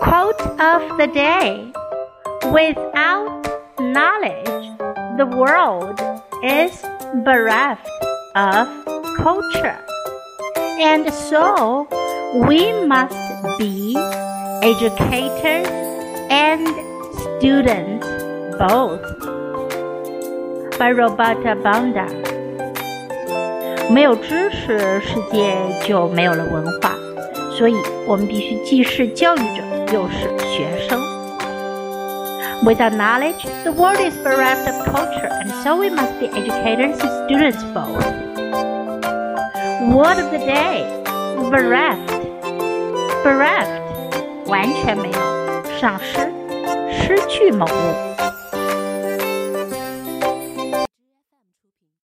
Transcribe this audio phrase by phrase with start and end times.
[0.00, 1.72] Quote of the day
[2.52, 3.46] Without
[3.78, 4.66] knowledge,
[5.16, 6.00] the world
[6.42, 6.82] is
[7.24, 7.88] bereft
[8.34, 8.66] of
[9.16, 9.78] culture.
[10.80, 11.86] And so
[12.48, 13.16] we must
[13.58, 13.94] be
[14.62, 15.68] educators
[16.30, 16.66] and
[17.20, 18.06] students
[18.58, 19.02] both.
[20.78, 22.08] By Roberta Bondar。
[23.90, 26.99] 没有知识，世界就没有了文化。
[27.59, 27.75] 所以
[28.05, 29.63] 我们必须既是教育者，
[29.93, 30.99] 又是学生。
[32.63, 37.63] Without knowledge, the world is bereft of culture, and so we must be educators and students
[37.73, 38.03] both.
[39.93, 40.85] Word of the day:
[41.51, 41.99] bereft.
[43.23, 43.67] Bereft，
[44.47, 45.19] 完全没有，
[45.79, 46.31] 丧失，
[46.91, 48.08] 失去某物。